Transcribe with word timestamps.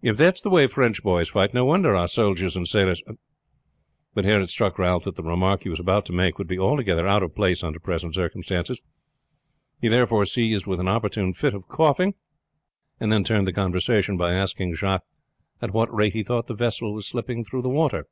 If 0.00 0.16
that's 0.16 0.40
the 0.40 0.48
way 0.48 0.68
French 0.68 1.02
boys 1.02 1.30
fight, 1.30 1.52
no 1.52 1.64
wonder 1.64 1.92
our 1.96 2.06
soldiers 2.06 2.54
and 2.56 2.68
sailors" 2.68 3.02
But 4.14 4.24
here 4.24 4.40
it 4.40 4.48
struck 4.48 4.78
Ralph 4.78 5.02
that 5.02 5.16
the 5.16 5.24
remark 5.24 5.64
he 5.64 5.68
was 5.68 5.80
about 5.80 6.06
to 6.06 6.12
make 6.12 6.38
would 6.38 6.46
be 6.46 6.56
altogether 6.56 7.08
out 7.08 7.24
of 7.24 7.34
place 7.34 7.64
under 7.64 7.80
present 7.80 8.14
circumstances. 8.14 8.80
He 9.80 9.88
was 9.88 9.94
therefore 9.96 10.24
seized 10.24 10.68
with 10.68 10.78
an 10.78 10.86
opportune 10.86 11.32
fit 11.32 11.52
of 11.52 11.66
coughing, 11.66 12.14
and 13.00 13.10
then 13.12 13.24
turned 13.24 13.48
the 13.48 13.52
conversation 13.52 14.16
by 14.16 14.34
asking 14.34 14.74
Jacques 14.76 15.02
at 15.60 15.72
what 15.74 15.92
rate 15.92 16.12
he 16.12 16.22
thought 16.22 16.46
the 16.46 16.54
vessel 16.54 16.94
was 16.94 17.08
slipping 17.08 17.42
through 17.44 17.62
the 17.62 17.68
water. 17.68 18.06